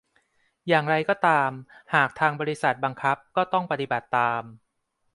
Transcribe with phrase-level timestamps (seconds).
[0.67, 1.51] อย่างไรก็ตาม
[1.93, 4.43] หากทางบริษัทบังคับก็ต้องปฏิบัติตาม